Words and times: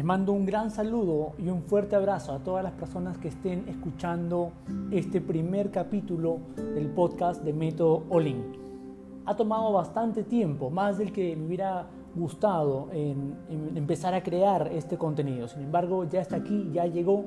Les 0.00 0.06
mando 0.06 0.32
un 0.32 0.46
gran 0.46 0.70
saludo 0.70 1.34
y 1.36 1.50
un 1.50 1.60
fuerte 1.60 1.94
abrazo 1.94 2.32
a 2.32 2.38
todas 2.38 2.64
las 2.64 2.72
personas 2.72 3.18
que 3.18 3.28
estén 3.28 3.68
escuchando 3.68 4.50
este 4.90 5.20
primer 5.20 5.70
capítulo 5.70 6.38
del 6.56 6.86
podcast 6.86 7.42
de 7.44 7.52
Método 7.52 8.04
Olin. 8.08 8.42
Ha 9.26 9.36
tomado 9.36 9.70
bastante 9.74 10.22
tiempo, 10.22 10.70
más 10.70 10.96
del 10.96 11.12
que 11.12 11.36
me 11.36 11.44
hubiera 11.44 11.86
gustado 12.14 12.88
en, 12.92 13.34
en 13.50 13.76
empezar 13.76 14.14
a 14.14 14.22
crear 14.22 14.70
este 14.72 14.96
contenido. 14.96 15.48
Sin 15.48 15.64
embargo, 15.64 16.04
ya 16.04 16.22
está 16.22 16.36
aquí, 16.36 16.70
ya 16.72 16.86
llegó 16.86 17.26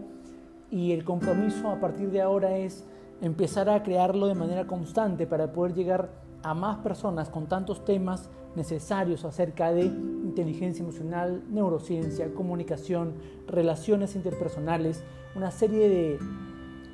y 0.72 0.94
el 0.94 1.04
compromiso 1.04 1.70
a 1.70 1.80
partir 1.80 2.10
de 2.10 2.24
ahora 2.24 2.58
es 2.58 2.88
empezar 3.22 3.70
a 3.70 3.84
crearlo 3.84 4.26
de 4.26 4.34
manera 4.34 4.66
constante 4.66 5.28
para 5.28 5.54
poder 5.54 5.76
llegar 5.76 6.10
a 6.42 6.56
más 6.56 6.78
personas 6.78 7.30
con 7.30 7.46
tantos 7.46 7.86
temas 7.86 8.32
necesarios 8.56 9.26
acerca 9.26 9.72
de 9.72 9.86
inteligencia 9.86 10.84
emocional, 10.84 11.44
neurociencia, 11.50 12.34
comunicación, 12.34 13.14
relaciones 13.48 14.16
interpersonales, 14.16 15.04
una 15.36 15.52
serie 15.52 15.90
de, 15.90 16.20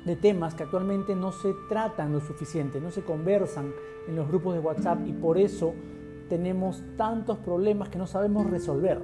de, 0.04 0.16
temas 0.16 0.54
que 0.54 0.62
actualmente 0.62 1.14
no 1.14 1.32
se 1.32 1.54
tratan 1.68 2.12
lo 2.12 2.20
suficiente, 2.20 2.80
no 2.80 2.90
se 2.90 3.02
conversan 3.02 3.72
en 4.08 4.16
los 4.16 4.28
grupos 4.28 4.54
de 4.54 4.60
WhatsApp 4.60 5.06
y 5.06 5.12
por 5.12 5.38
eso 5.38 5.74
tenemos 6.28 6.82
tantos 6.96 7.38
problemas 7.38 7.88
que 7.88 7.98
no 7.98 8.06
sabemos 8.06 8.48
resolver. 8.48 9.02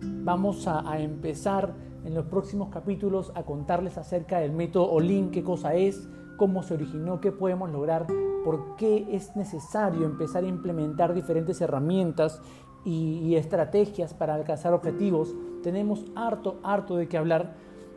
Vamos 0.00 0.66
a, 0.66 0.90
a 0.90 1.00
empezar 1.00 1.74
en 2.04 2.14
los 2.14 2.26
próximos 2.26 2.70
capítulos 2.70 3.32
a 3.34 3.42
contarles 3.42 3.98
acerca 3.98 4.38
del 4.38 4.52
método 4.52 4.90
OLIN, 4.90 5.30
qué 5.30 5.42
cosa 5.42 5.74
es, 5.74 6.08
cómo 6.38 6.62
se 6.62 6.72
originó, 6.72 7.20
qué 7.20 7.30
podemos 7.30 7.70
lograr, 7.70 8.06
por 8.42 8.76
qué 8.76 9.06
es 9.10 9.36
necesario 9.36 10.06
empezar 10.06 10.44
a 10.44 10.46
implementar 10.46 11.12
diferentes 11.12 11.60
herramientas 11.60 12.40
y, 12.86 13.18
y 13.18 13.36
estrategias 13.36 14.14
para 14.14 14.34
alcanzar 14.34 14.72
objetivos. 14.72 15.34
Tenemos 15.62 16.06
harto, 16.14 16.58
harto 16.62 16.96
de 16.96 17.08
qué 17.08 17.18
hablar, 17.18 17.56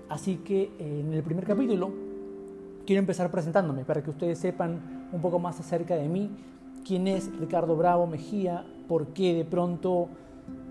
así 0.10 0.38
que 0.38 0.64
eh, 0.78 1.00
en 1.00 1.14
el 1.14 1.24
primer 1.24 1.46
capítulo 1.46 1.92
quiero 2.86 3.00
empezar 3.00 3.32
presentándome 3.32 3.86
para 3.86 4.04
que 4.04 4.10
ustedes 4.10 4.40
sepan 4.40 5.08
un 5.14 5.22
poco 5.22 5.40
más 5.40 5.60
acerca 5.60 5.96
de 5.96 6.10
mí, 6.10 6.30
quién 6.86 7.08
es 7.08 7.32
Ricardo 7.40 7.76
Bravo 7.78 8.08
Mejía, 8.08 8.66
por 8.88 9.08
qué 9.08 9.34
de 9.34 9.46
pronto 9.46 10.10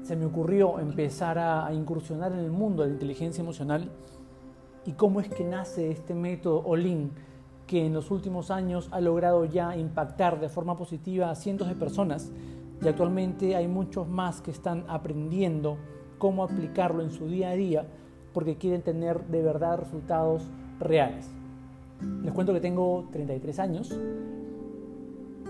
se 0.03 0.17
me 0.17 0.27
ocurrió 0.27 0.79
empezar 0.81 1.39
a, 1.39 1.73
incursionar 1.73 2.33
en 2.33 2.41
el 2.41 2.51
mundo 2.51 2.83
de 2.83 2.89
la 2.89 2.95
inteligencia 2.95 3.43
emocional 3.43 3.91
y 4.87 4.93
cómo 4.93 5.21
es 5.21 5.29
que 5.29 5.45
nace 5.45 5.91
este 5.91 6.15
método 6.15 6.63
OLIN 6.65 7.11
que 7.71 7.87
en 7.87 7.95
los 7.95 8.11
últimos 8.11 8.51
años 8.51 8.89
ha 8.91 9.01
logrado 9.01 9.45
ya 9.45 9.77
impactar 9.77 10.41
de 10.41 10.49
forma 10.49 10.77
positiva 10.77 11.31
a 11.31 11.37
cientos 11.37 11.69
de 11.69 11.77
personas 11.77 12.33
y 12.83 12.89
actualmente 12.89 13.55
hay 13.55 13.69
muchos 13.69 14.09
más 14.09 14.41
que 14.41 14.51
están 14.51 14.85
aprendiendo 14.89 15.77
cómo 16.19 16.43
aplicarlo 16.43 17.01
en 17.01 17.13
su 17.13 17.29
día 17.29 17.51
a 17.51 17.53
día 17.53 17.87
porque 18.35 18.57
quieren 18.57 18.83
tener 18.83 19.25
de 19.27 19.43
verdad 19.43 19.79
resultados 19.79 20.51
reales. 20.81 21.31
Les 22.25 22.33
cuento 22.33 22.53
que 22.53 22.61
tengo 22.61 23.09
33 23.13 23.61
años. 23.61 23.97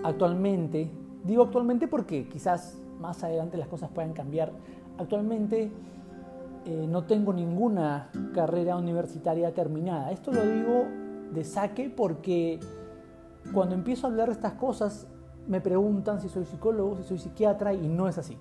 Actualmente, 0.03 0.91
digo 1.23 1.41
actualmente 1.41 1.87
porque 1.87 2.29
quizás 2.29 2.79
más 2.99 3.23
adelante 3.23 3.57
las 3.57 3.67
cosas 3.67 3.89
puedan 3.89 4.13
cambiar. 4.13 4.51
Actualmente 4.99 5.71
eh, 6.67 6.85
no 6.87 7.03
tengo 7.05 7.33
ninguna 7.33 8.11
carrera 8.31 8.77
universitaria 8.77 9.55
terminada. 9.55 10.11
Esto 10.11 10.31
lo 10.31 10.45
digo 10.45 11.00
de 11.31 11.43
saque 11.43 11.89
porque 11.89 12.59
cuando 13.53 13.75
empiezo 13.75 14.07
a 14.07 14.09
hablar 14.09 14.27
de 14.27 14.33
estas 14.33 14.53
cosas 14.53 15.07
me 15.47 15.61
preguntan 15.61 16.21
si 16.21 16.29
soy 16.29 16.45
psicólogo, 16.45 16.97
si 16.97 17.03
soy 17.03 17.17
psiquiatra 17.17 17.73
y 17.73 17.87
no 17.87 18.07
es 18.07 18.17
así. 18.17 18.37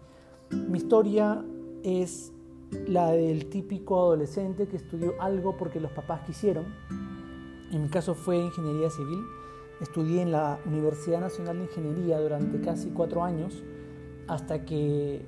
Mi 0.51 0.79
historia 0.79 1.45
es 1.83 2.33
la 2.87 3.11
del 3.13 3.47
típico 3.47 3.99
adolescente 3.99 4.69
que 4.69 4.77
estudió 4.77 5.21
algo 5.21 5.57
porque 5.57 5.81
los 5.81 5.91
papás 5.93 6.23
quisieron. 6.23 6.67
En 7.73 7.83
mi 7.83 7.89
caso 7.89 8.15
fue 8.15 8.39
ingeniería 8.39 8.91
civil. 8.91 9.19
Estudié 9.81 10.23
en 10.23 10.33
la 10.33 10.59
Universidad 10.67 11.21
Nacional 11.21 11.59
de 11.59 11.65
Ingeniería 11.65 12.21
durante 12.21 12.61
casi 12.61 12.91
cuatro 12.91 13.25
años 13.25 13.63
hasta 14.29 14.65
que 14.65 15.25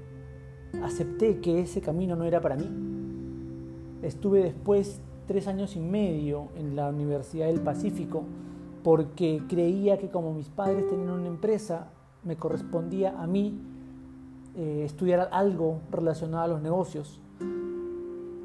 acepté 0.82 1.40
que 1.40 1.60
ese 1.60 1.80
camino 1.80 2.16
no 2.16 2.24
era 2.24 2.40
para 2.40 2.56
mí. 2.56 2.68
Estuve 4.02 4.42
después 4.42 5.00
tres 5.26 5.48
años 5.48 5.76
y 5.76 5.80
medio 5.80 6.48
en 6.56 6.76
la 6.76 6.88
Universidad 6.88 7.46
del 7.46 7.60
Pacífico 7.60 8.24
porque 8.82 9.42
creía 9.48 9.98
que 9.98 10.10
como 10.10 10.34
mis 10.34 10.48
padres 10.48 10.88
tenían 10.88 11.10
una 11.10 11.28
empresa, 11.28 11.88
me 12.24 12.36
correspondía 12.36 13.20
a 13.20 13.26
mí 13.26 13.58
eh, 14.56 14.82
estudiar 14.84 15.28
algo 15.32 15.80
relacionado 15.90 16.44
a 16.44 16.48
los 16.48 16.62
negocios. 16.62 17.20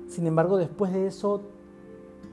Sin 0.08 0.28
embargo, 0.28 0.58
después 0.58 0.94
de 0.94 1.08
eso 1.08 1.42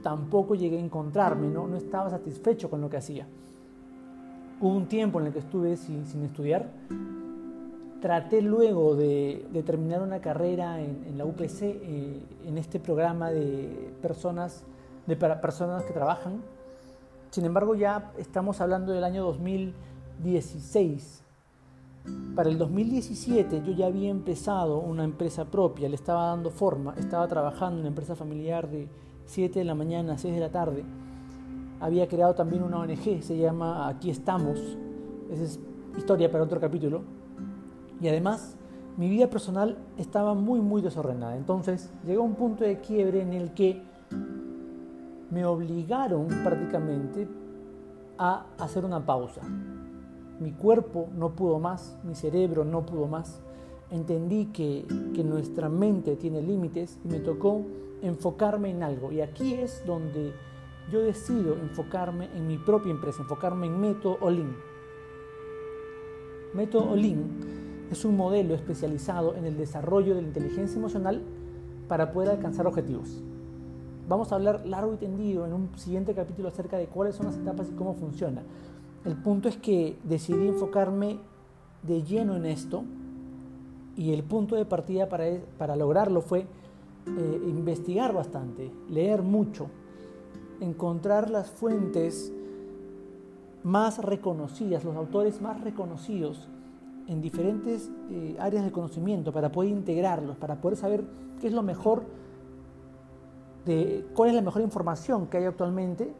tampoco 0.01 0.55
llegué 0.55 0.77
a 0.77 0.81
encontrarme, 0.81 1.47
no, 1.47 1.67
no 1.67 1.77
estaba 1.77 2.09
satisfecho 2.09 2.69
con 2.69 2.81
lo 2.81 2.89
que 2.89 2.97
hacía. 2.97 3.27
Hubo 4.61 4.75
un 4.75 4.85
tiempo 4.85 5.19
en 5.19 5.27
el 5.27 5.33
que 5.33 5.39
estuve 5.39 5.75
sin, 5.75 6.05
sin 6.05 6.23
estudiar 6.23 6.71
traté 8.05 8.39
luego 8.39 8.95
de, 8.95 9.47
terminar 9.65 10.03
una 10.03 10.21
carrera 10.21 10.79
en, 10.79 11.17
la 11.17 11.25
UPC, 11.25 11.63
eh, 11.63 12.21
en 12.45 12.59
este 12.59 12.79
programa 12.79 13.31
de 13.31 13.95
personas, 13.99 14.63
de 15.07 15.15
para 15.15 15.41
personas 15.41 15.81
que 15.85 15.91
trabajan. 15.91 16.43
Sin 17.31 17.45
embargo, 17.45 17.73
ya 17.73 18.11
estamos 18.19 18.61
hablando 18.61 18.93
del 18.93 19.03
año 19.03 19.23
2016. 19.23 21.23
Para 22.35 22.47
el 22.47 22.59
2017 22.59 23.63
yo 23.65 23.71
ya 23.71 23.87
había 23.87 24.11
empezado 24.11 24.77
una 24.77 25.03
empresa 25.03 25.45
propia, 25.45 25.89
le 25.89 25.95
estaba 25.95 26.27
dando 26.27 26.51
forma, 26.51 26.93
estaba 26.99 27.27
trabajando 27.27 27.77
en 27.77 27.79
una 27.79 27.87
empresa 27.87 28.15
familiar 28.15 28.69
de 28.69 28.87
7 29.25 29.57
de 29.57 29.65
la 29.65 29.73
mañana 29.73 30.13
a 30.13 30.17
6 30.19 30.31
de 30.31 30.39
la 30.39 30.51
tarde. 30.51 30.83
Había 31.79 32.07
creado 32.07 32.35
también 32.35 32.61
una 32.61 32.81
ONG, 32.81 33.23
se 33.23 33.35
llama 33.35 33.87
Aquí 33.87 34.11
estamos. 34.11 34.59
Esa 35.31 35.43
es 35.43 35.59
historia 35.97 36.31
para 36.31 36.43
otro 36.43 36.59
capítulo 36.59 37.14
y 38.01 38.07
además, 38.07 38.55
mi 38.97 39.09
vida 39.09 39.29
personal 39.29 39.77
estaba 39.97 40.33
muy, 40.33 40.61
muy 40.61 40.81
desordenada. 40.81 41.35
Entonces, 41.35 41.91
llegó 42.05 42.23
un 42.23 42.35
punto 42.35 42.63
de 42.63 42.79
quiebre 42.79 43.21
en 43.21 43.33
el 43.33 43.53
que 43.53 43.81
me 45.31 45.45
obligaron 45.45 46.27
prácticamente 46.43 47.27
a 48.17 48.45
hacer 48.57 48.85
una 48.85 49.05
pausa. 49.05 49.41
Mi 50.39 50.51
cuerpo 50.51 51.07
no 51.15 51.31
pudo 51.31 51.59
más, 51.59 51.97
mi 52.03 52.15
cerebro 52.15 52.63
no 52.63 52.85
pudo 52.85 53.07
más. 53.07 53.41
Entendí 53.91 54.47
que, 54.47 54.85
que 55.13 55.23
nuestra 55.23 55.69
mente 55.69 56.15
tiene 56.15 56.41
límites 56.41 56.99
y 57.03 57.07
me 57.07 57.19
tocó 57.19 57.63
enfocarme 58.01 58.69
en 58.69 58.83
algo. 58.83 59.11
Y 59.11 59.21
aquí 59.21 59.53
es 59.53 59.83
donde 59.85 60.33
yo 60.91 61.01
decido 61.01 61.55
enfocarme 61.55 62.29
en 62.35 62.47
mi 62.47 62.57
propia 62.57 62.91
empresa, 62.91 63.21
enfocarme 63.21 63.67
en 63.67 63.79
Método 63.79 64.17
Olin. 64.21 64.55
Método 66.53 66.91
Olin 66.91 67.64
es 67.91 68.05
un 68.05 68.17
modelo 68.17 68.55
especializado 68.55 69.35
en 69.35 69.45
el 69.45 69.57
desarrollo 69.57 70.15
de 70.15 70.21
la 70.21 70.27
inteligencia 70.27 70.77
emocional 70.77 71.21
para 71.87 72.11
poder 72.11 72.29
alcanzar 72.29 72.67
objetivos. 72.67 73.21
Vamos 74.07 74.31
a 74.31 74.35
hablar 74.35 74.65
largo 74.65 74.93
y 74.93 74.97
tendido 74.97 75.45
en 75.45 75.53
un 75.53 75.69
siguiente 75.77 76.13
capítulo 76.13 76.49
acerca 76.49 76.77
de 76.77 76.87
cuáles 76.87 77.15
son 77.15 77.27
las 77.27 77.37
etapas 77.37 77.67
y 77.69 77.75
cómo 77.75 77.93
funciona. 77.93 78.43
El 79.03 79.15
punto 79.15 79.49
es 79.49 79.57
que 79.57 79.97
decidí 80.03 80.47
enfocarme 80.47 81.19
de 81.83 82.03
lleno 82.03 82.35
en 82.35 82.45
esto 82.45 82.83
y 83.95 84.13
el 84.13 84.23
punto 84.23 84.55
de 84.55 84.65
partida 84.65 85.07
para, 85.09 85.25
para 85.57 85.75
lograrlo 85.75 86.21
fue 86.21 86.41
eh, 87.07 87.41
investigar 87.47 88.13
bastante, 88.13 88.71
leer 88.89 89.21
mucho, 89.21 89.67
encontrar 90.59 91.29
las 91.29 91.49
fuentes 91.51 92.33
más 93.63 94.03
reconocidas, 94.03 94.83
los 94.83 94.95
autores 94.95 95.41
más 95.41 95.61
reconocidos 95.61 96.47
en 97.07 97.21
diferentes 97.21 97.91
eh, 98.09 98.35
áreas 98.39 98.63
de 98.63 98.71
conocimiento 98.71 99.31
para 99.31 99.51
poder 99.51 99.71
integrarlos, 99.71 100.37
para 100.37 100.59
poder 100.59 100.77
saber 100.77 101.03
qué 101.39 101.47
es 101.47 101.53
lo 101.53 101.63
mejor, 101.63 102.05
de, 103.65 104.05
cuál 104.13 104.29
es 104.29 104.35
la 104.35 104.41
mejor 104.41 104.61
información 104.61 105.27
que 105.27 105.37
hay 105.37 105.45
actualmente 105.45 106.13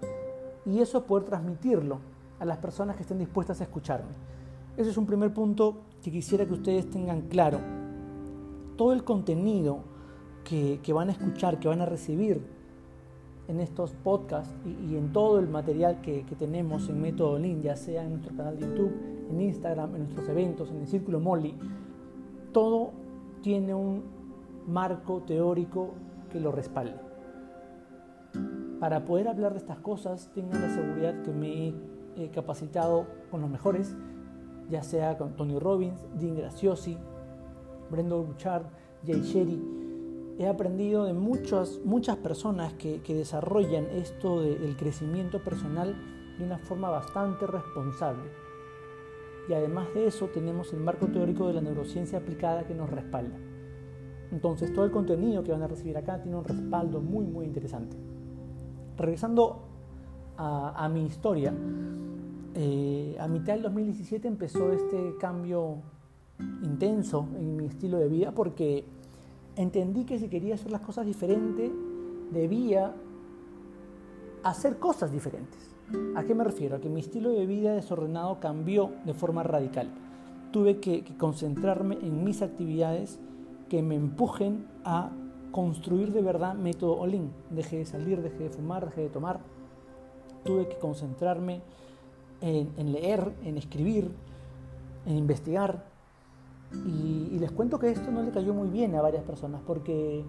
y 0.66 0.80
eso 0.80 1.06
poder 1.06 1.26
transmitirlo 1.26 2.00
a 2.40 2.46
las 2.46 2.58
personas 2.58 2.96
que 2.96 3.04
estén 3.04 3.20
dispuestas 3.20 3.62
a 3.62 3.64
escucharme. 3.64 4.12
Ese 4.78 4.90
es 4.90 4.98
un 4.98 5.06
primer 5.06 5.34
punto 5.34 5.78
que 6.02 6.12
quisiera 6.12 6.46
que 6.46 6.54
ustedes 6.54 6.90
tengan 6.90 7.22
claro. 7.24 7.60
Todo 8.76 8.94
el 8.94 9.04
contenido 9.04 9.80
que, 10.44 10.80
que 10.84 10.92
van 10.92 11.10
a 11.10 11.14
escuchar, 11.14 11.60
que 11.60 11.68
van 11.68 11.82
a 11.82 11.86
recibir 11.86 12.46
en 13.48 13.60
estos 13.60 13.94
podcasts 13.94 14.54
y, 14.66 14.96
en 14.96 15.12
todo 15.12 15.40
el 15.40 15.48
material 15.48 16.02
que, 16.02 16.24
que 16.26 16.36
tenemos 16.36 16.90
en 16.90 17.02
Método 17.02 17.38
Lean, 17.38 17.62
ya 17.62 17.76
sea 17.76 18.04
en 18.04 18.12
nuestro 18.14 18.36
canal 18.36 18.60
de 18.60 18.66
YouTube, 18.66 18.94
en 19.30 19.42
Instagram, 19.42 19.96
en 19.96 20.04
nuestros 20.04 20.28
eventos, 20.30 20.72
en 20.72 20.82
el 20.82 20.88
Círculo 20.88 21.20
Molly, 21.20 21.56
todo 22.52 22.92
tiene 23.42 23.74
un 23.74 24.04
marco 24.68 25.22
teórico 25.22 25.92
que 26.32 26.40
lo 26.40 26.52
respalde. 26.52 26.96
Para 28.80 29.06
poder 29.06 29.28
hablar 29.28 29.54
de 29.54 29.60
estas 29.60 29.80
cosas, 29.80 30.32
tengan 30.34 30.62
la 30.62 30.70
seguridad 30.70 31.22
que 31.22 31.32
me 31.32 31.74
he 32.18 32.30
capacitado 32.30 33.06
con 33.32 33.42
los 33.42 33.50
mejores, 33.50 33.96
ya 34.70 34.84
sea 34.84 35.18
con 35.18 35.36
Tony 35.36 35.60
Robbins, 35.60 36.06
Dean 36.20 36.36
Graciosi, 36.36 36.98
Brendan 37.90 38.26
Bouchard, 38.26 38.66
Jay 39.06 39.22
Sherry, 39.22 39.62
he 40.38 40.48
aprendido 40.48 41.06
de 41.06 41.14
muchas, 41.14 41.80
muchas 41.84 42.18
personas 42.18 42.74
que, 42.74 43.02
desarrollan 43.08 43.86
esto 43.86 44.42
del 44.42 44.76
crecimiento 44.76 45.44
personal 45.44 45.96
de 46.38 46.44
una 46.44 46.58
forma 46.58 46.90
bastante 46.90 47.48
responsable. 47.48 48.30
Y 49.48 49.54
además 49.54 49.88
de 49.94 50.08
eso 50.08 50.28
tenemos 50.28 50.74
el 50.74 50.80
marco 50.80 51.08
teórico 51.08 51.48
de 51.48 51.54
la 51.54 51.62
neurociencia 51.62 52.20
aplicada 52.20 52.66
que 52.66 52.74
nos 52.74 52.90
respalda. 52.90 53.38
Entonces 54.32 54.74
todo 54.74 54.86
el 54.86 54.92
contenido 54.92 55.44
que 55.44 55.52
van 55.52 55.62
a 55.62 55.68
recibir 55.68 55.98
acá 55.98 56.22
tiene 56.22 56.38
un 56.38 56.44
respaldo 56.44 57.00
muy 57.00 57.26
muy 57.26 57.46
interesante. 57.46 57.96
Regresando 58.98 59.68
a, 60.38 60.90
mi 60.90 61.06
historia, 61.06 61.54
eh, 62.56 63.16
a 63.20 63.28
mitad 63.28 63.54
del 63.54 63.62
2017 63.64 64.28
empezó 64.28 64.74
este 64.74 65.16
cambio 65.20 65.78
intenso 66.64 67.28
en 67.38 67.56
mi 67.56 67.66
estilo 67.66 67.98
de 67.98 68.10
vida 68.10 68.34
porque 68.34 68.86
entendí 69.56 70.06
que 70.06 70.20
si 70.20 70.28
quería 70.28 70.56
hacer 70.56 70.72
las 70.72 70.82
cosas 70.82 71.06
diferentes, 71.06 71.72
debía 72.32 72.94
hacer 74.44 74.78
cosas 74.78 75.12
diferentes. 75.12 75.76
¿A 76.16 76.24
qué 76.24 76.34
me 76.34 76.44
refiero? 76.44 76.78
A 76.78 76.80
que 76.80 76.90
mi 76.90 77.00
estilo 77.00 77.30
de 77.30 77.46
vida 77.46 77.74
desordenado 77.74 78.40
cambió 78.40 78.92
de 79.06 79.14
forma 79.14 79.44
radical. 79.44 79.90
Tuve 80.52 80.80
que, 80.80 81.04
concentrarme 81.18 81.98
en 82.02 82.24
mis 82.24 82.42
actividades 82.42 83.20
que 83.70 83.82
me 83.84 83.96
empujen 83.96 84.68
a 84.84 85.12
construir 85.52 86.12
de 86.12 86.22
verdad 86.22 86.56
método 86.56 86.98
Olin. 86.98 87.32
Dejé 87.50 87.78
de 87.78 87.86
salir, 87.86 88.22
dejé 88.22 88.46
de 88.46 88.50
fumar, 88.50 88.86
dejé 88.86 89.02
de 89.02 89.10
tomar. 89.10 89.40
Tuve 90.44 90.68
que 90.68 90.78
concentrarme 90.78 91.62
en 92.42 92.92
leer, 92.92 93.34
en 93.44 93.58
escribir, 93.58 94.12
en 95.06 95.18
investigar, 95.18 95.95
y, 96.74 97.38
les 97.40 97.52
cuento 97.52 97.80
que 97.80 97.92
esto 97.92 98.12
no 98.12 98.24
le 98.24 98.32
cayó 98.32 98.54
muy 98.54 98.70
bien 98.70 98.96
a 98.96 99.02
varias 99.02 99.24
personas 99.24 99.62
porque 99.66 100.24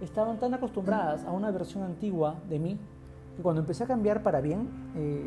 estaban 0.00 0.38
tan 0.38 0.54
acostumbradas 0.54 1.24
a 1.24 1.30
una 1.32 1.50
versión 1.50 1.84
antigua 1.84 2.36
de 2.48 2.58
mí 2.58 2.78
que 3.36 3.42
cuando 3.42 3.60
empecé 3.60 3.84
a 3.84 3.86
cambiar 3.86 4.22
para 4.22 4.40
bien 4.40 4.68
eh, 4.96 5.26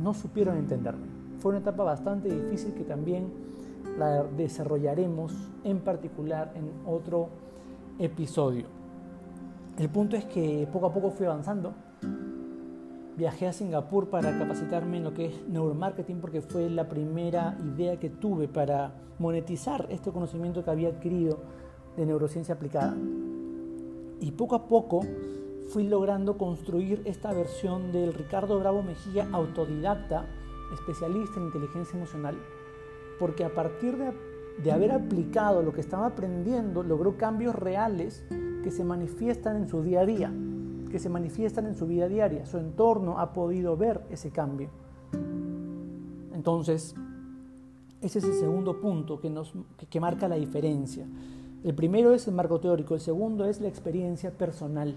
no 0.00 0.14
supieron 0.14 0.56
entenderme. 0.56 1.06
Fue 1.38 1.50
una 1.50 1.60
etapa 1.60 1.82
bastante 1.82 2.28
difícil 2.28 2.74
que 2.74 2.84
también 2.84 3.32
la 3.98 4.22
desarrollaremos 4.24 5.32
en 5.64 5.80
particular 5.80 6.52
en 6.54 6.70
otro 6.86 7.28
episodio. 7.98 8.66
El 9.78 9.88
punto 9.88 10.16
es 10.16 10.24
que 10.26 10.68
poco 10.70 10.86
a 10.86 10.92
poco 10.92 11.10
fui 11.10 11.26
avanzando 11.26 11.74
Viajé 13.20 13.48
a 13.48 13.52
Singapur 13.52 14.08
para 14.08 14.38
capacitarme 14.38 14.96
en 14.96 15.04
lo 15.04 15.12
que 15.12 15.26
es 15.26 15.46
neuromarketing 15.46 16.22
porque 16.22 16.40
fue 16.40 16.70
la 16.70 16.88
primera 16.88 17.54
idea 17.62 18.00
que 18.00 18.08
tuve 18.08 18.48
para 18.48 18.94
monetizar 19.18 19.86
este 19.90 20.10
conocimiento 20.10 20.64
que 20.64 20.70
había 20.70 20.88
adquirido 20.88 21.38
de 21.98 22.06
neurociencia 22.06 22.54
aplicada. 22.54 22.96
Y 24.20 24.30
poco 24.30 24.54
a 24.54 24.68
poco 24.68 25.02
fui 25.68 25.86
logrando 25.86 26.38
construir 26.38 27.02
esta 27.04 27.30
versión 27.34 27.92
del 27.92 28.14
Ricardo 28.14 28.58
Bravo 28.58 28.82
Mejía 28.82 29.28
autodidacta, 29.32 30.24
especialista 30.72 31.40
en 31.40 31.44
inteligencia 31.48 31.98
emocional, 31.98 32.38
porque 33.18 33.44
a 33.44 33.54
partir 33.54 33.98
de, 33.98 34.14
de 34.62 34.72
haber 34.72 34.92
aplicado 34.92 35.62
lo 35.62 35.74
que 35.74 35.82
estaba 35.82 36.06
aprendiendo, 36.06 36.82
logró 36.82 37.18
cambios 37.18 37.54
reales 37.54 38.24
que 38.62 38.70
se 38.70 38.82
manifiestan 38.82 39.56
en 39.58 39.68
su 39.68 39.82
día 39.82 40.00
a 40.00 40.06
día 40.06 40.32
que 40.90 40.98
se 40.98 41.08
manifiestan 41.08 41.66
en 41.66 41.74
su 41.74 41.86
vida 41.86 42.08
diaria. 42.08 42.44
Su 42.46 42.58
entorno 42.58 43.18
ha 43.18 43.32
podido 43.32 43.76
ver 43.76 44.02
ese 44.10 44.30
cambio. 44.30 44.68
Entonces, 46.34 46.94
ese 48.00 48.18
es 48.18 48.24
el 48.24 48.34
segundo 48.34 48.80
punto 48.80 49.20
que, 49.20 49.30
nos, 49.30 49.52
que, 49.88 50.00
marca 50.00 50.28
la 50.28 50.36
diferencia. 50.36 51.06
El 51.62 51.74
primero 51.74 52.12
es 52.12 52.26
el 52.28 52.34
marco 52.34 52.60
teórico, 52.60 52.94
el 52.94 53.00
segundo 53.00 53.44
es 53.44 53.60
la 53.60 53.68
experiencia 53.68 54.30
personal. 54.30 54.96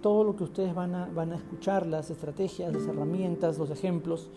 Todo 0.00 0.24
lo 0.24 0.34
que 0.34 0.44
ustedes 0.44 0.74
van 0.74 0.94
a, 0.94 1.06
van 1.06 1.32
a 1.32 1.36
escuchar, 1.36 1.86
las 1.86 2.10
estrategias, 2.10 2.72
las 2.72 2.86
herramientas, 2.86 3.58
los 3.58 3.70
ejemplos, 3.70 4.30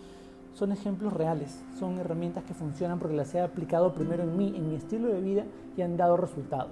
son 0.52 0.72
ejemplos 0.72 1.12
reales, 1.12 1.62
son 1.78 1.98
herramientas 1.98 2.44
que 2.44 2.54
funcionan 2.54 2.98
porque 2.98 3.16
las 3.16 3.34
he 3.34 3.40
aplicado 3.40 3.94
primero 3.94 4.22
en 4.22 4.36
mí, 4.36 4.54
en 4.56 4.68
mi 4.68 4.76
estilo 4.76 5.08
de 5.08 5.20
vida 5.20 5.44
y 5.76 5.82
han 5.82 5.96
dado 5.96 6.16
resultado. 6.16 6.68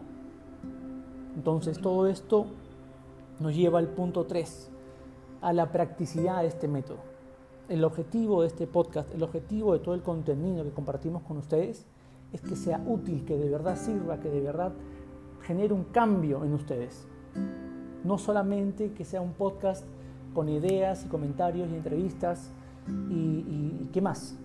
Entonces 1.35 1.79
todo 1.81 2.06
esto 2.06 2.47
nos 3.40 3.54
lleva 3.54 3.78
al 3.78 3.88
punto 3.88 4.26
3, 4.26 4.70
a 5.40 5.52
la 5.52 5.70
practicidad 5.70 6.42
de 6.42 6.48
este 6.48 6.69
método. 6.69 6.98
El 7.69 7.84
objetivo 7.84 8.42
de 8.42 8.48
este 8.48 8.66
podcast, 8.66 9.12
el 9.14 9.22
objetivo 9.22 9.72
de 9.72 9.78
todo 9.78 9.94
el 9.94 10.02
contenido 10.02 10.64
que 10.64 10.70
compartimos 10.70 11.22
con 11.22 11.38
ustedes 11.38 11.86
es 12.32 12.40
que 12.40 12.56
sea 12.56 12.82
útil, 12.86 13.25
que 13.25 13.36
de 13.36 13.48
verdad 13.48 13.76
sirva, 13.76 14.19
que 14.19 14.28
de 14.28 14.40
verdad 14.40 14.72
genere 15.42 15.72
un 15.72 15.84
cambio 15.84 16.44
en 16.44 16.52
ustedes. 16.52 17.06
No 18.02 18.19
solamente 18.19 18.92
que 18.92 19.04
sea 19.04 19.20
un 19.20 19.32
podcast 19.32 19.84
con 20.34 20.48
ideas 20.48 21.04
y 21.04 21.08
comentarios 21.08 21.70
y 21.70 21.75
entrevistas 21.75 22.50
y, 23.08 23.88
qué 23.92 24.00
más. 24.00 24.37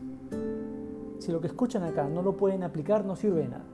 Si 1.18 1.31
lo 1.31 1.42
que 1.42 1.47
escuchan 1.47 1.83
acá 1.83 2.07
no 2.07 2.21
lo 2.21 2.38
pueden 2.38 2.63
aplicar, 2.63 3.03
no 3.03 3.15
sirve 3.15 3.42
de 3.42 3.47
nada. 3.50 3.65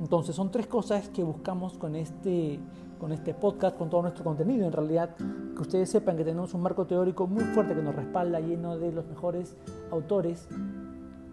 Entonces 0.00 0.34
son 0.34 0.50
tres 0.50 0.66
cosas 0.66 1.08
que 1.10 1.22
buscamos 1.22 1.78
con 1.78 1.94
este, 1.94 2.58
con 2.98 3.12
este 3.12 3.34
podcast, 3.34 3.76
con 3.76 3.90
todo 3.90 4.02
nuestro 4.02 4.24
contenido. 4.24 4.66
En 4.66 4.72
realidad, 4.72 5.16
que 5.16 5.62
ustedes 5.62 5.90
sepan 5.90 6.16
que 6.16 6.24
tenemos 6.24 6.54
un 6.54 6.62
marco 6.62 6.86
teórico 6.86 7.26
muy 7.26 7.44
fuerte 7.44 7.74
que 7.74 7.82
nos 7.82 7.94
respalda, 7.94 8.40
lleno 8.40 8.78
de 8.78 8.92
los 8.92 9.06
mejores 9.06 9.56
autores 9.90 10.48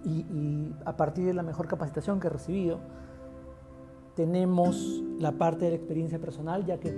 y, 0.04 0.74
a 0.86 0.98
partir 0.98 1.26
de 1.26 1.34
la 1.34 1.44
mejor 1.44 1.68
capacitación 1.68 2.20
que 2.20 2.28
he 2.28 2.30
recibido, 2.30 2.80
tenemos 4.16 5.02
la 5.20 5.34
parte 5.34 5.66
de 5.66 5.72
la 5.72 5.78
experiencia 5.78 6.20
personal, 6.20 6.66
ya 6.66 6.80
que 6.80 6.92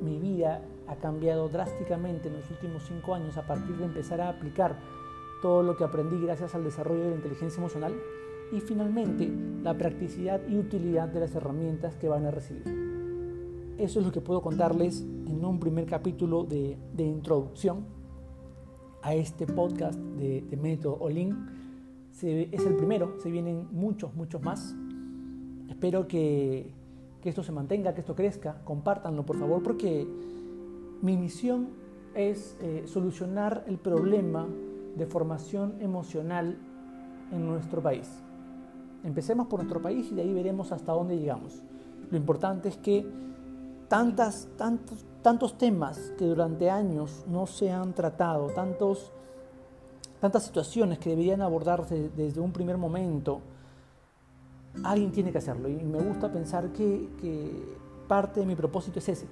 mi 0.00 0.18
vida 0.18 0.62
ha 0.88 0.96
cambiado 0.96 1.48
drásticamente 1.48 2.28
en 2.28 2.34
los 2.34 2.50
últimos 2.50 2.82
cinco 2.86 3.14
años 3.14 3.36
a 3.36 3.46
partir 3.46 3.76
de 3.76 3.84
empezar 3.84 4.20
a 4.20 4.28
aplicar 4.28 4.76
todo 5.40 5.62
lo 5.62 5.76
que 5.76 5.84
aprendí 5.84 6.20
gracias 6.20 6.54
al 6.54 6.64
desarrollo 6.64 7.02
de 7.04 7.10
la 7.10 7.16
inteligencia 7.16 7.58
emocional 7.58 7.94
y 8.52 8.60
finalmente 8.60 9.32
la 9.62 9.76
practicidad 9.76 10.40
y 10.48 10.58
utilidad 10.58 11.08
de 11.08 11.20
las 11.20 11.34
herramientas 11.34 11.96
que 11.96 12.08
van 12.08 12.26
a 12.26 12.30
recibir. 12.30 12.91
Eso 13.78 14.00
es 14.00 14.06
lo 14.06 14.12
que 14.12 14.20
puedo 14.20 14.42
contarles 14.42 15.00
en 15.00 15.44
un 15.44 15.58
primer 15.58 15.86
capítulo 15.86 16.44
de, 16.44 16.76
introducción 16.98 17.84
a 19.02 19.14
este 19.14 19.46
podcast 19.46 19.98
de, 19.98 20.42
de 20.42 20.56
Método 20.56 20.98
Olin. 21.00 21.46
es 22.20 22.66
el 22.66 22.76
primero, 22.76 23.16
se 23.20 23.30
vienen 23.30 23.66
muchos, 23.72 24.14
muchos 24.14 24.42
más. 24.42 24.74
Espero 25.68 26.06
que, 26.06 26.70
esto 27.24 27.42
se 27.42 27.50
mantenga, 27.50 27.94
que 27.94 28.02
esto 28.02 28.14
crezca. 28.14 28.60
Compártanlo, 28.62 29.24
por 29.24 29.36
favor, 29.36 29.62
porque 29.62 30.06
mi 31.00 31.16
misión 31.16 31.70
es 32.14 32.56
eh, 32.60 32.84
solucionar 32.86 33.64
el 33.66 33.78
problema 33.78 34.46
de 34.96 35.06
formación 35.06 35.74
emocional 35.80 36.56
en 37.32 37.46
nuestro 37.46 37.82
país. 37.82 38.08
Empecemos 39.02 39.48
por 39.48 39.58
nuestro 39.58 39.82
país 39.82 40.12
y 40.12 40.14
de 40.14 40.22
ahí 40.22 40.32
veremos 40.32 40.70
hasta 40.70 40.92
dónde 40.92 41.18
llegamos. 41.18 41.62
Lo 42.10 42.16
importante 42.16 42.68
es 42.68 42.76
que 42.76 43.04
tantas, 43.92 44.48
tantos, 44.56 45.04
tantos 45.20 45.58
temas 45.58 46.14
que 46.16 46.24
durante 46.24 46.70
años 46.70 47.26
no 47.28 47.46
se 47.46 47.70
han 47.70 47.92
tratado, 47.92 48.46
tantos, 48.46 49.12
tantas 50.18 50.44
situaciones 50.44 50.98
que 50.98 51.10
deberían 51.10 51.42
abordarse 51.42 52.10
desde 52.16 52.40
un 52.40 52.52
primer 52.52 52.78
momento, 52.78 53.42
alguien 54.82 55.12
tiene 55.12 55.30
que 55.30 55.36
hacerlo. 55.36 55.68
Y 55.68 55.74
me 55.74 56.00
gusta 56.00 56.32
pensar 56.32 56.72
que, 56.72 57.10
que 57.20 57.76
parte 58.08 58.40
de 58.40 58.46
mi 58.46 58.56
propósito 58.56 58.98
es 58.98 59.10
ese. 59.10 59.26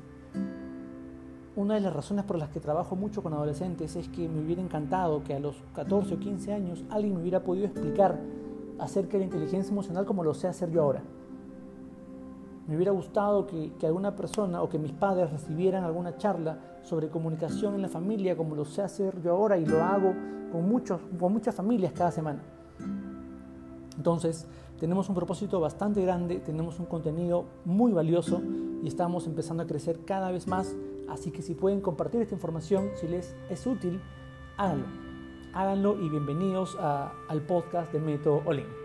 Una 1.56 1.76
de 1.76 1.80
las 1.80 1.94
razones 1.94 2.26
por 2.26 2.36
las 2.36 2.50
que 2.50 2.60
trabajo 2.60 2.96
mucho 2.96 3.22
con 3.22 3.32
adolescentes 3.32 3.96
es 3.96 4.10
que 4.10 4.28
me 4.28 4.42
hubiera 4.42 4.60
encantado 4.60 5.24
que 5.24 5.32
a 5.32 5.40
los 5.40 5.56
14 5.74 6.16
o 6.16 6.18
15 6.18 6.52
años 6.52 6.84
alguien 6.90 7.14
me 7.14 7.22
hubiera 7.22 7.42
podido 7.42 7.64
explicar 7.64 8.20
acerca 8.78 9.12
de 9.12 9.20
la 9.20 9.24
inteligencia 9.24 9.72
emocional 9.72 10.04
como 10.04 10.22
lo 10.22 10.34
sé 10.34 10.48
hacer 10.48 10.70
yo 10.70 10.82
ahora. 10.82 11.02
Me 12.70 12.76
hubiera 12.76 12.92
gustado 12.92 13.48
que, 13.48 13.72
alguna 13.84 14.14
persona 14.14 14.62
o 14.62 14.68
que 14.68 14.78
mis 14.78 14.92
padres 14.92 15.28
recibieran 15.32 15.82
alguna 15.82 16.16
charla 16.18 16.56
sobre 16.82 17.08
comunicación 17.08 17.74
en 17.74 17.82
la 17.82 17.88
familia 17.88 18.36
como 18.36 18.54
lo 18.54 18.64
sé 18.64 18.80
hacer 18.80 19.20
yo 19.20 19.32
ahora 19.32 19.58
y 19.58 19.66
lo 19.66 19.82
hago 19.82 20.14
con, 20.52 20.68
muchas 21.32 21.52
familias 21.52 21.92
cada 21.92 22.12
semana. 22.12 22.38
Entonces, 23.96 24.46
tenemos 24.78 25.08
un 25.08 25.16
propósito 25.16 25.58
bastante 25.58 26.00
grande, 26.00 26.38
tenemos 26.38 26.78
un 26.78 26.86
contenido 26.86 27.46
muy 27.64 27.90
valioso 27.90 28.40
y 28.84 28.86
estamos 28.86 29.26
empezando 29.26 29.64
a 29.64 29.66
crecer 29.66 30.04
cada 30.04 30.30
vez 30.30 30.46
más. 30.46 30.76
Así 31.08 31.32
que 31.32 31.42
si 31.42 31.54
pueden 31.54 31.80
compartir 31.80 32.22
esta 32.22 32.36
información, 32.36 32.90
si 32.94 33.08
les 33.08 33.34
es 33.50 33.66
útil, 33.66 34.00
háganlo 34.56 34.86
háganlo 35.52 36.00
y 36.00 36.08
bienvenidos 36.08 36.76
al 36.78 37.40
podcast 37.42 37.92
de 37.92 37.98
Método 37.98 38.42
Olin. 38.44 38.79